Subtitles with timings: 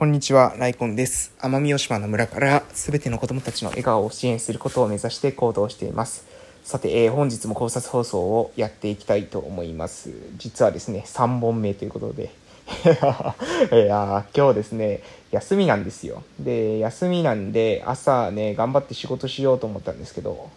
[0.00, 1.34] こんにちは、ライコンです。
[1.40, 6.24] 奄美大島の村からすべての子供たちの笑顔を支援することを目指して行動しています。
[6.64, 10.10] さて、えー本日も考察放送をやっていきたいと思います。
[10.38, 12.30] 実はですね、3本目ということで。
[13.76, 15.02] いや今日ですね、
[15.32, 16.22] 休みなんですよ。
[16.38, 20.48] で、休みなんで、朝ね、頑張って仕事しようと思ったんですけど、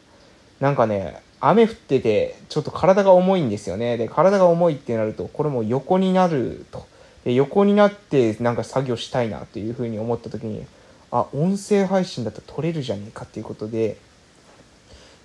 [0.62, 3.98] なんかね、雨降ってて、ちょっと体が重いんですよね。
[3.98, 6.93] で、体が重いってなると、これも横になると。
[7.26, 10.66] 横になってなんか作業したいなっていうふうに思った時に、
[11.12, 13.98] あ、音声配信だと撮れるじゃねえかっていうことで、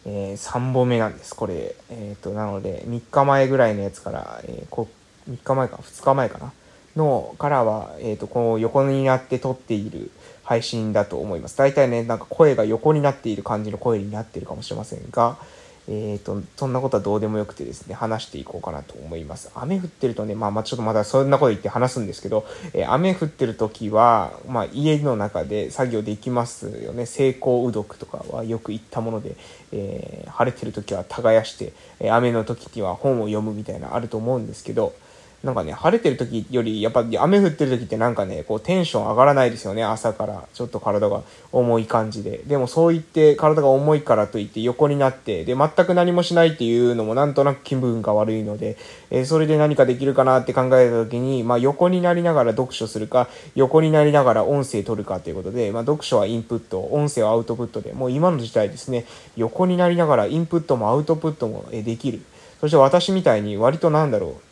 [0.05, 1.75] え3本目なんです、これ。
[1.91, 4.89] えっ、と、なので、3日前ぐらいのやつから、えーこ
[5.29, 6.53] 3日前か、2日前かな、
[6.97, 10.11] の、からは、えっ、と、こう、横になって撮っている
[10.45, 11.59] 配信だと思います。
[11.59, 15.37] 大体ね、なんか声が横になっている感じの声になっているかもしれませんが、
[15.91, 19.51] えー、と、そんなことはどうでもよくてですね、話していこうかなと思います。
[19.55, 27.07] 雨降ってるとね、まあまあちょっとまだそんなこと言って話すんですけど、えー雨降ってる時は、まあ家の中で作業できますよね。
[27.07, 29.37] 成功うどくとかはよく言ったもので、
[29.73, 34.95] えー晴れてる時は耕して、え雨の時には本を読むみたいなあると思うんですけど、
[35.45, 40.43] なんかね、晴れてる時より、やっぱ雨降ってる時ってなんかね、こうテンション上がらないですよね、朝から。
[40.53, 41.23] ちょっと体が
[41.53, 42.41] 重い感じで。
[42.47, 48.77] でもそう言って体が重いからといって横になって、で、全く何もしないっていうのもなんとなく気分が悪いので、
[49.11, 59.05] えーそれで何かできるかなって考えた時に、まあ横になりながら読書するか、横になりながら音声取るかということで、まあ読書はインプット、音声はアウトプットで、もう今の時代ですね、
[59.37, 62.23] 横になりながらインプットもアウトプットもできる。
[62.61, 64.48] そして私みたいに割となんだろう、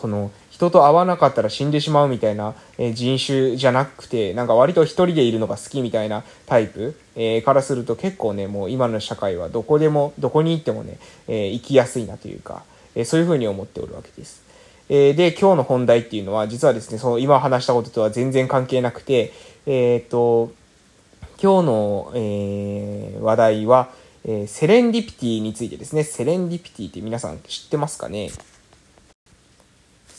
[0.00, 12.62] その人と会わなかったら死んでしまうみたいな、えー人種じゃなくてなんか割と一人でいるのが好きみたいなタイプ、えーからすると結構ねもう今の社会はどこでもどこに行ってもね、えー生きやすいなというか、
[12.94, 14.42] えそういうふうに思っておるわけです。
[14.88, 19.32] えで今日の本題っていうのは実はですねその今話したこととは全然関係なくて
[19.66, 20.50] えっと
[21.40, 23.90] 今日の、え話題は、
[24.24, 28.30] えセレンディピティについてですねセレンディピティって皆さん知ってますかね？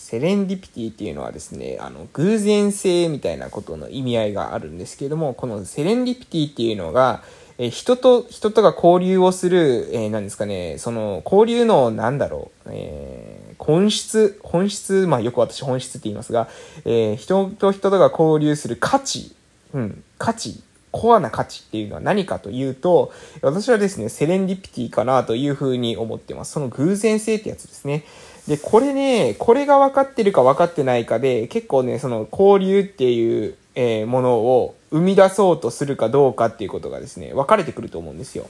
[0.09, 7.21] セレンディピティっていうのはですね、あの、偶然性みたいなことの意味合いがあるんですけれども、このセレンディピティっていうのが、
[7.59, 16.47] え人と、人とが交流をする、えー、なんですかね、その、交流の、なんだろう、えー本質、本質、まあよく私本質って言いますが、
[16.85, 19.35] えー人と人とが交流する価値、
[19.73, 23.11] うん、価値、コアな価値っていうのは何かというと、
[23.41, 26.53] 私はですね、セレンディピティかなというふうに思ってます。
[26.53, 28.05] その偶然性ってやつですね。
[28.47, 38.49] で、これね、これが分かってるか分かってないかで、結構ね、その交流っていう、えーものを生み出そうとするかどうかっていうことがですね、分かれてくると思うんですよ。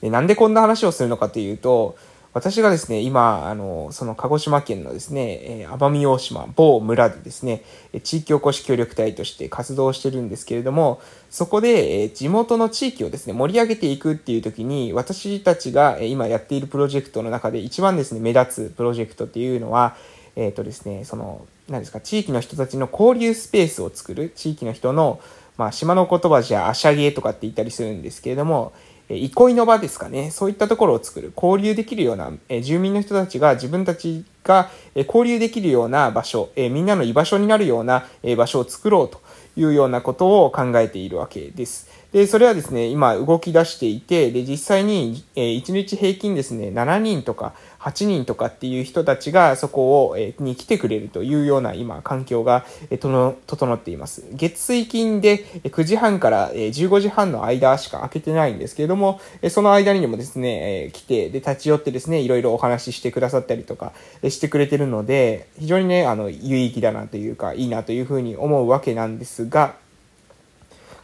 [0.00, 1.96] で、なんでこんな話をするのかというと、
[2.36, 7.62] 私がですね、今、あの、その鹿児島県のですね、え奄美大島某村でですね、
[8.02, 19.96] 地域おこし協力隊として活動してるんですけれども、そこで、え地元の地域をですね、盛り上げていくっていう時に、私たちが今やっているプロジェクトの中で一番ですね、目立つプロジェクトっていうのは、
[20.36, 25.20] えっ、とですね、その、何ですか、地域の人たちの交流スペースを作る、地域の人の、
[25.56, 28.74] まあ、島の言葉じゃ、あしゃげとかって言ったりするんですけれども、
[29.08, 30.30] 憩いの場ですかね。
[30.30, 31.32] そういったところを作る。
[31.36, 39.20] 交流できるような、え住民の人たちが自分たちが、え交流できるような場所、えみんなの居場所になるような、え場所を作ろうと
[39.56, 41.88] いうようなことを考えているわけです。
[42.12, 47.52] で、それはですね、今動き出していて、で、実際に、え1日平均ですね、7人とか
[47.86, 54.24] 8人とかっていう人たちがそこを、えーに来てくれるというような今、環境が、えーとの整っています。
[54.32, 63.92] 月水金で9時半からえ15時半の間しか開けてないんですけれども、えその間にもですね、えー来て、で、立ち寄ってですね、いろいろお話ししてくださったりとか
[64.22, 69.74] えしてくれてるので、非常にね、あの、有意義だなというか、いいなというふうに思うわけなんですが、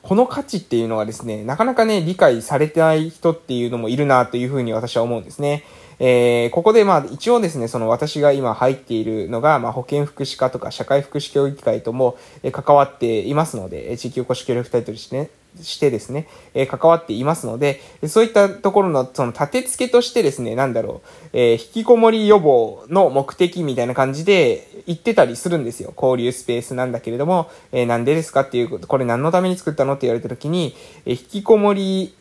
[0.03, 5.65] この価値っていうのはですね、なかなかね、理解されてない人っていうのもいるなというふうに私は思うんですね。
[5.99, 12.19] えーここでまあ一応ですね、その私が今入っているのが、まあ保健福祉課とか社会福祉協議会とも
[12.51, 25.93] 関わっていますので、地域おこし協力隊としてね、してですね、えー関わっていますので、そういったところのその立て付けとしてですね、なんだろう、えー引きこもり予防の目的みたいな感じで言ってたりするんですよ。
[25.97, 32.15] 交流スペースなんだけれども、えーなんでですかっていうこと、これ何のために作ったのって言われた時に、えー引きこもり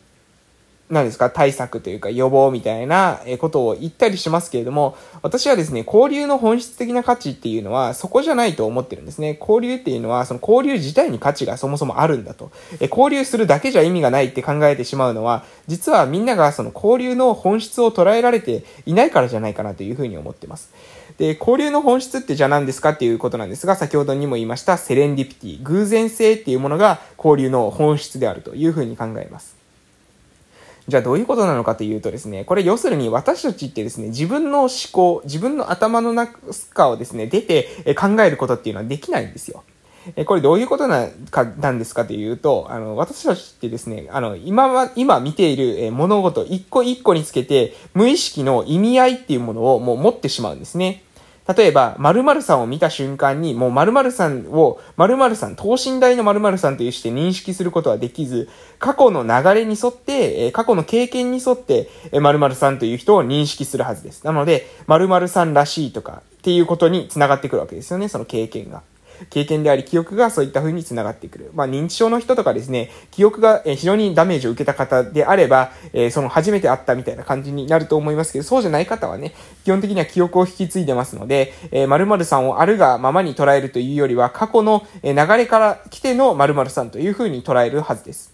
[0.92, 9.38] 何ですか、対策というか予防みたいなことを言ったりしますけれども、私はですね、交流の本質的な価値っていうのはそこじゃないと思ってるんですね。
[9.40, 12.50] 交流っていうのは、その交流自体に価値がそもそもあるんだと。
[12.78, 20.74] え交流するだけじゃ意味がないって考えてしまうのは、実はみんながその交流の本質を捉えられていないからじゃないかなというふうに思ってます。
[21.16, 29.61] で、交流の本質ってじゃあ何ですかっていうことなんですが、先ほどにも言いましたセレンディピティ、偶然性っていうものが交流の本質であるというふうに考えます。
[30.88, 39.62] じゃあどういうことなのかというとですね、これ要するに私たちってですね、自分の思考、自分の頭の中をですね、出て考えることっていうのはできないんですよ。
[40.26, 51.04] これどういうことなかなんですかというと、あの、私たちってですね、あの、今は、今見ている物事一個一個につけて、無意識の意味合いっていうものをもう持ってしまうんですね。
[51.48, 58.48] 例えば、〇〇さんを見た瞬間に、もう〇〇さんを、〇〇さん、等身大の〇〇さんというして認識することはできず、
[58.78, 64.24] 過去の流れに沿って、過去の経験に沿って、〇〇さんという人を認識するはずです。
[64.24, 68.82] なので、〇〇さんらしいとか、っていうことに繋がってくるわけですよね、その経験が。
[69.30, 71.50] 経験であり、記憶がそういった風につながってくる。
[71.54, 79.34] まあ、認知症の人とかですね、記憶が非常にダメージを受けた方であれば、えー、その初めて会ったみたいな感じになると思いますけど、そうじゃない方はね、
[79.64, 88.32] 基本的には記憶を引き継いでますので、えー、〇〇さんをあるがままに捉えるというよりは、過去の流れから来ての〇〇さんという風に捉えるはずです。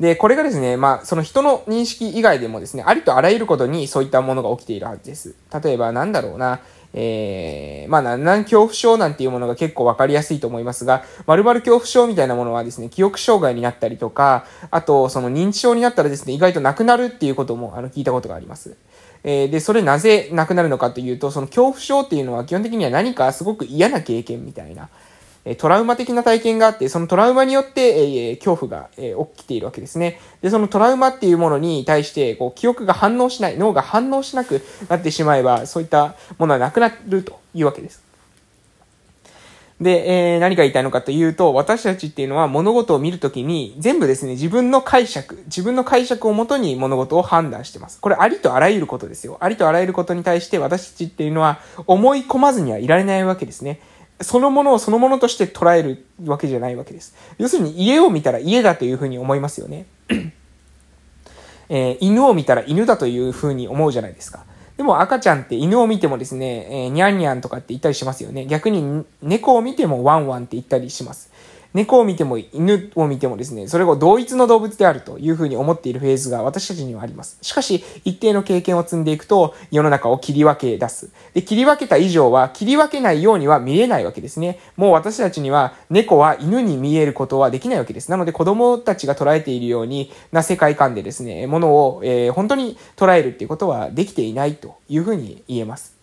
[0.00, 5.34] で、これがですね、まあ、その人の認識以外でもですね、ありとあらゆることにそういったものが起きているはずです。
[5.62, 6.60] 例えば、なんだろうな、
[6.94, 18.76] えー、まあ、難恐怖症なんていうものが結構わかりやすいと思いますが、〇〇恐怖症みたいなものはですね、記憶障害になったりとか、あと、その認知症になったらですね、意外となくなるっていうことも、あの、聞いたことがあります。
[19.24, 24.88] え、で、それなぜなくなるのかというと、その恐怖症っていうのは基本的には何かすごく嫌な経験みたいな、
[25.54, 30.20] トラウマ的な体験があって、そのトラウマによって、えー、恐怖が、え、起きているわけですね。
[30.42, 38.06] で、そのトラウマっていうものに対して、こう、記憶が反応しない、脳が反応しなくなってしまえば、そういったものはなくなるというわけです。
[39.80, 48.00] で、えー、何が言いたいのかというと、私たちっていうのは物事を見るときに、全部ですね、自分の解釈、自分の解釈をもとに物事を判断してます。
[48.00, 49.36] これありとあらゆることですよ。
[49.40, 53.80] ありとあらゆることに対して私たちっていうのは思い込まずにはいられないわけですね。
[54.20, 57.14] そのものをそのものとして捉えるわけじゃないわけです。
[57.38, 59.86] 要するに家を見たら家だというふうに思いますよね。
[61.68, 64.44] えー、犬を見たら犬だというふうに思うじゃないですか。
[64.76, 68.46] でも赤ちゃんって犬を見てもですね、えー、にゃんにゃんとかって言ったりしますよね。
[68.46, 71.30] 逆に猫を見てもワンワンって言ったりします。
[71.74, 77.38] 猫を見ても犬を見てもですね、それを同一の動物であるというふうに思っているフェーズが私たちにはあります。
[77.42, 81.10] しかし、一定の経験を積んでいくと、世の中を切り分け出す。
[81.34, 84.58] で、切り分けた以上は、切り分けないようには見えないわけですね。
[84.76, 88.10] もう私たちには、猫は犬に見えることはできないわけです。
[88.10, 95.95] なので、子供たちが捉えているようにな世界観でですね、ものを、えー、本当に捉えるっていうことはできていないというふうに言えます。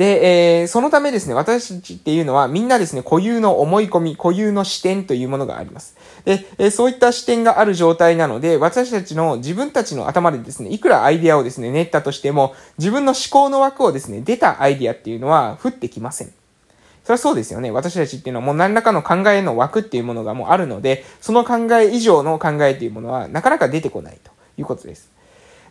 [0.00, 5.94] で、えー、そのためですね、私たちっていうのはみんなですね、固有の思い込み、固有の視点というものがあります。
[6.24, 16.28] で、えー、そういった視点がある状態なので、私たちの自分たちの頭でですね、いくらアイデアをですね、練ったとしても、自分の思考の枠をですね、出たアイディアっていうのは降ってきません。
[17.04, 17.70] それはそうですよね。
[17.70, 25.10] 私たちっていうのはもう何らかの考えの枠っていうものがもうあるので、その考え以上の考えというものはなかなか出てこないということです。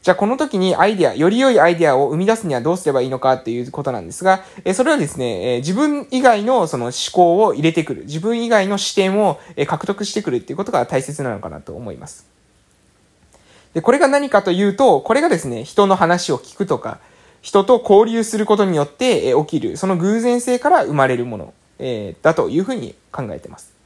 [0.01, 12.25] じゃあこの時にアイデア、より良いアイデアを生み出すにはどうすればいいのかっていうことなんですが、えそれはですね、え自分以外のその思考を入れてくる、自分以外の視点をえ獲得してくるっていうことが大切なのかなと思います。
[13.73, 16.99] で、これが何かというと、これがですね、人の話を聞くとか、
[17.41, 23.78] 人と交流することによって、え起きる、その偶然性から生まれるもの、えだというふうに考えてます。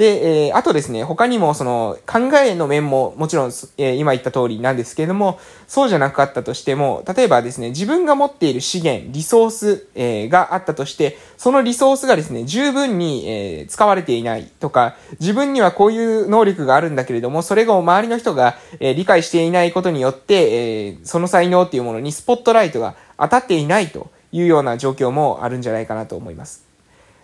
[0.00, 5.38] で、えー、あとですね、他にもその考えの面ももちろん、えー、今言った通りなんですけれども、
[5.68, 26.69] そうじゃなかったとしても、例えばですね、自分が持っている資源、リソース、えー、があったとして、そのリソースがですね、十分に、え、使われていないとか、自分にはこういう能力があるんだけれども、それが周りの人が、え、理解していないことによって、え、その才能っていうものにスポットライトが当たっていないというような状況もあるんじゃないかなと思います。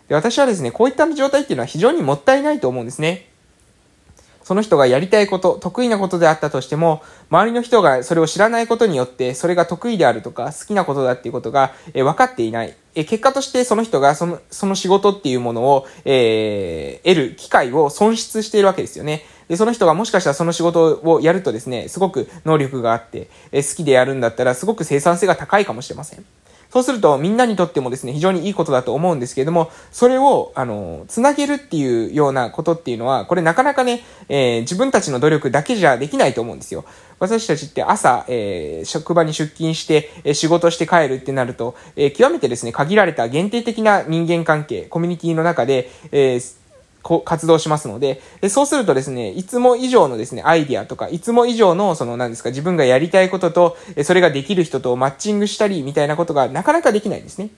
[0.09, 3.29] で、私はですね、こういった状態っていうのは非常にもったいないと思うんですね。
[4.47, 12.73] その人がやりたいこと、得意なことであったとしても、周りの人がそれを知らないことによって、それが得意であるとか、好きなことだっていうことが、え分かっていない。
[12.95, 19.25] え結果としてその人がその、その仕事っていうものを、えー、得る機会を損失しているわけですよね。
[19.49, 26.25] で、その人がもしかしたらその仕事をやるとですね、すごく能力があって、え好きでやるんだったら、すごく生産性が高いかもしれません。
[26.77, 36.85] そうするとみんなにとってもですね、非常にいいことだと思うんですけれども、それを、あの、つなげるっていうようなことっていうのは、これなかなかね、えー、自分たちの努力だけじゃできないと思うんですよ。
[37.19, 46.57] 私たちって朝、えー、職場に出勤して、えー、仕事して帰るってなると、えー、極めてですね、限られた限定的な人間関係、コミュニティの中で、えー、
[47.07, 57.51] こう活動しますので、でそうするとですね、いつも以上のですね、アイディアとか、いつも以上の、その、何ですか、自分がやりたいことと、それができる人とマッチングしたり、みたいなことがなかなかできないんですね。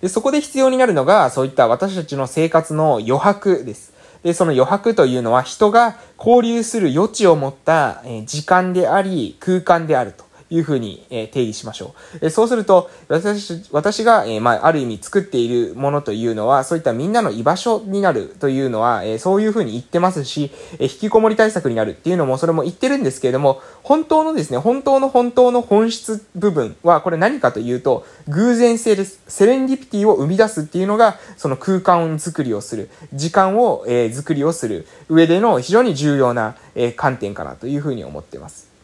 [0.00, 3.92] で、そこで必要になるのが、そういった私たちの生活の余白です。
[4.22, 10.25] で、その余白というのは人が交流する余地を持った時間であり、空間であると。
[10.50, 12.26] いうふうに、え定義しましょう。
[12.26, 29.20] えそうすると、私、私が、えまあ、ある意味作っているものというのは、そういったみんなの居場所になるというのは、えそういうふうに言ってますし、え引きこもり対策になるっていうのも、それも言ってるんですけれども、本当のですね、本当の本当の本質部分は、これ何かというと、偶然性です。
[29.28, 38.75] セレンディピティを生み出すっていうのが、その空間作りをする、時間を、えー、作りをする上での非常に重要な、え、観点かなというふうに思っています。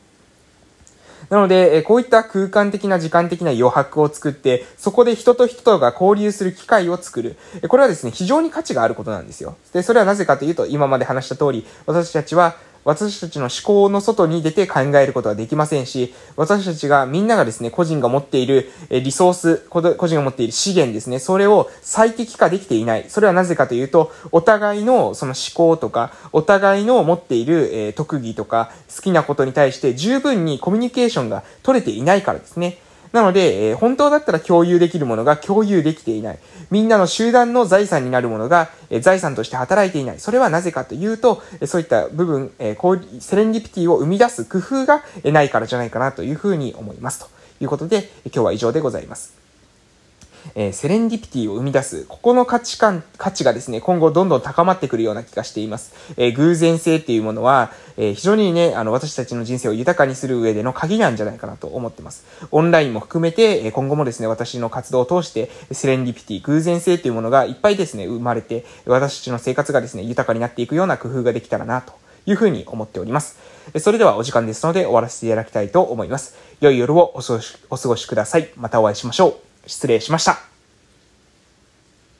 [1.32, 7.38] なので、こういった空間的な時間的な余白を作って、そこで人と人とが交流する機会を作る。
[7.68, 9.56] これはですね、非常に価値があることなんですよ。
[9.72, 23.04] で、それはなぜかというと、今まで話した通り、私たちは私たちの思考の外に出て考えることはできませんし、私たちが、みんながですね、個人が持っているリソース、個人が持っている資源ですね、それを最適化できていない。
[23.08, 32.78] それはなぜかというと、お互いのその思考とか、お互いの持っている、え特技とか、好きなことに対して十分にコミュニケーションが取れていないからですね。
[33.12, 36.38] なので、えー、本当だったら共有できるものが共有できていない。
[36.70, 40.18] みんなの集団の財産になるものが、えー、財産として働いていない。
[40.18, 47.20] それはなぜかというと、えー、そういった部分、えー、セレンディピティを生み出す工夫がえないからじゃないかなというふうに思います。
[47.20, 47.26] と
[47.60, 49.41] いうことで、今日は以上でございます。
[50.54, 55.92] えー、セレンディピティを生み出す、ここの価値観、価値がですね、今後どんどん高まってくるような気がしています。
[56.16, 62.24] えー、偶然性っていうものは、えー、非常にね、あの、私たちの人生を豊かにする上での鍵なんじゃないかなと思ってます。
[62.50, 71.92] オンラインも含めて、え今後もですね、私の活動を通して、セレンディピティ、偶然性っていうものがいっぱいですね、生まれて、私たちの生活がですね、豊かになっていくような工夫ができたらなと
[72.26, 73.38] いうふうに思っております。
[73.78, 76.36] それではお時間ですので終わらせていただきたいと思います。
[76.60, 78.48] 良い夜をお過ごしください。
[78.56, 79.51] またお会いしましょう。
[79.66, 80.51] 失礼しました。